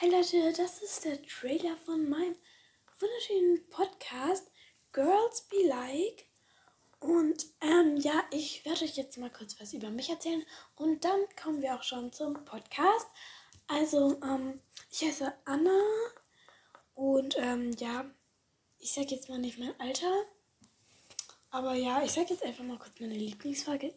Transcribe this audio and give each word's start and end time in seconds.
Hi 0.00 0.08
Leute, 0.08 0.50
das 0.56 0.80
ist 0.80 1.04
der 1.04 1.22
Trailer 1.24 1.76
von 1.76 2.08
meinem 2.08 2.34
wunderschönen 3.00 3.68
Podcast 3.68 4.50
Girls 4.92 5.42
Be 5.42 5.66
Like. 5.66 6.26
Und 7.00 7.44
ähm, 7.60 7.98
ja, 7.98 8.24
ich 8.30 8.64
werde 8.64 8.84
euch 8.84 8.96
jetzt 8.96 9.18
mal 9.18 9.28
kurz 9.28 9.60
was 9.60 9.74
über 9.74 9.90
mich 9.90 10.08
erzählen 10.08 10.42
und 10.76 11.04
dann 11.04 11.20
kommen 11.38 11.60
wir 11.60 11.74
auch 11.74 11.82
schon 11.82 12.14
zum 12.14 12.32
Podcast. 12.46 13.08
Also, 13.66 14.18
ähm, 14.22 14.62
ich 14.90 15.02
heiße 15.02 15.34
Anna 15.44 15.78
und 16.94 17.36
ähm, 17.36 17.72
ja, 17.78 18.10
ich 18.78 18.94
sage 18.94 19.14
jetzt 19.14 19.28
mal 19.28 19.38
nicht 19.38 19.58
mein 19.58 19.78
Alter, 19.78 20.24
aber 21.50 21.74
ja, 21.74 22.02
ich 22.02 22.12
sage 22.12 22.30
jetzt 22.30 22.42
einfach 22.42 22.64
mal 22.64 22.78
kurz 22.78 22.98
meine 23.00 23.18
Lieblingsfarbe, 23.18 23.92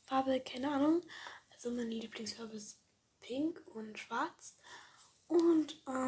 Farbe, 0.00 0.40
keine 0.40 0.70
Ahnung. 0.70 1.02
Also 1.50 1.70
meine 1.70 1.90
Lieblingsfarbe 1.90 2.56
ist 2.56 2.78
pink 3.20 3.60
und 3.66 3.98
schwarz. 3.98 4.56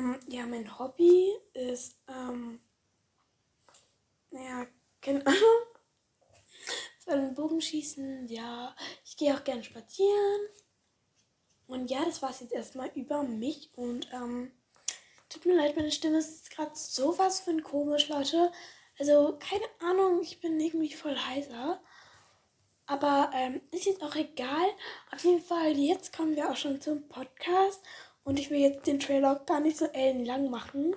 Ähm, 0.04 0.20
ja, 0.28 0.46
mein 0.46 0.78
Hobby 0.78 1.32
ist, 1.54 1.96
ähm, 2.08 2.60
naja, 4.30 4.66
keine 5.00 5.26
Ahnung. 5.26 5.40
Ein 7.06 7.34
Bogenschießen, 7.34 8.28
ja. 8.28 8.74
Ich 9.04 9.16
gehe 9.16 9.34
auch 9.34 9.44
gern 9.44 9.62
spazieren. 9.62 10.40
Und 11.66 11.90
ja, 11.90 12.04
das 12.04 12.22
war 12.22 12.30
es 12.30 12.40
jetzt 12.40 12.52
erstmal 12.52 12.90
über 12.94 13.22
mich. 13.22 13.70
Und 13.76 14.08
ähm, 14.12 14.52
tut 15.28 15.44
mir 15.46 15.56
leid, 15.56 15.76
meine 15.76 15.90
Stimme 15.90 16.18
ist 16.18 16.50
gerade 16.50 16.72
sowas 16.74 17.40
von 17.40 17.62
komisch, 17.62 18.08
Leute. 18.08 18.52
Also, 18.98 19.38
keine 19.38 19.66
Ahnung, 19.80 20.20
ich 20.22 20.40
bin 20.40 20.58
irgendwie 20.60 20.92
voll 20.92 21.16
heiser. 21.16 21.82
Aber 22.86 23.30
ähm, 23.34 23.60
ist 23.70 23.86
jetzt 23.86 24.02
auch 24.02 24.14
egal. 24.14 24.66
Auf 25.12 25.24
jeden 25.24 25.42
Fall, 25.42 25.76
jetzt 25.78 26.14
kommen 26.14 26.36
wir 26.36 26.50
auch 26.50 26.56
schon 26.56 26.80
zum 26.80 27.08
Podcast. 27.08 27.82
Und 28.24 28.38
ich 28.38 28.50
will 28.50 28.58
jetzt 28.58 28.86
den 28.86 28.98
Trailer 28.98 29.36
gar 29.46 29.60
nicht 29.60 29.76
so 29.76 29.84
ellenlang 29.84 30.50
machen. 30.50 30.96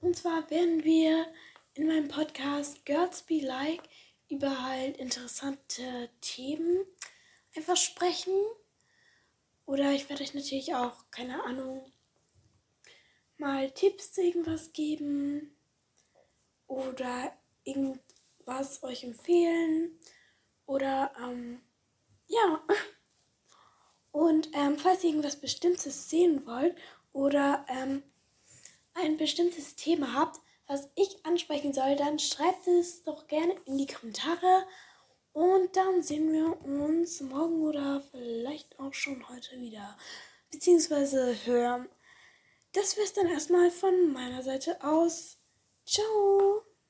Und 0.00 0.16
zwar 0.16 0.48
werden 0.50 0.84
wir 0.84 1.26
in 1.74 1.86
meinem 1.86 2.08
Podcast 2.08 2.84
Girls 2.84 3.22
Be 3.22 3.40
Like 3.40 3.82
über 4.28 4.62
halt 4.62 4.98
interessante 4.98 6.10
Themen 6.20 6.84
einfach 7.56 7.76
sprechen. 7.76 8.34
Oder 9.64 9.92
ich 9.92 10.08
werde 10.08 10.22
euch 10.22 10.34
natürlich 10.34 10.74
auch, 10.74 11.10
keine 11.10 11.44
Ahnung, 11.44 11.90
mal 13.38 13.70
Tipps 13.70 14.12
zu 14.12 14.22
irgendwas 14.22 14.72
geben. 14.72 15.56
Oder 16.66 17.32
irgendwas 17.64 18.82
euch 18.82 19.04
empfehlen. 19.04 19.98
Oder, 20.66 21.12
ähm, 21.22 21.62
ja. 22.26 22.62
Und 24.30 24.48
ähm, 24.52 24.78
falls 24.78 25.02
ihr 25.02 25.10
irgendwas 25.10 25.34
Bestimmtes 25.34 26.08
sehen 26.08 26.46
wollt 26.46 26.76
oder 27.12 27.66
ähm, 27.68 28.04
ein 28.94 29.16
bestimmtes 29.16 29.74
Thema 29.74 30.14
habt, 30.14 30.38
was 30.68 30.88
ich 30.94 31.26
ansprechen 31.26 31.72
soll, 31.72 31.96
dann 31.96 32.20
schreibt 32.20 32.68
es 32.68 33.02
doch 33.02 33.26
gerne 33.26 33.56
in 33.66 33.76
die 33.76 33.88
Kommentare. 33.88 34.66
Und 35.32 35.74
dann 35.74 36.04
sehen 36.04 36.32
wir 36.32 36.62
uns 36.62 37.20
morgen 37.20 37.62
oder 37.62 38.04
vielleicht 38.12 38.78
auch 38.78 38.94
schon 38.94 39.28
heute 39.28 39.60
wieder. 39.60 39.96
Beziehungsweise 40.52 41.34
hören. 41.44 41.88
Das 42.72 42.96
wäre 42.96 43.06
es 43.06 43.12
dann 43.12 43.26
erstmal 43.26 43.72
von 43.72 44.12
meiner 44.12 44.44
Seite 44.44 44.80
aus. 44.84 45.38
Ciao! 45.84 46.69